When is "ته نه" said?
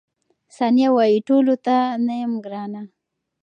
1.65-2.13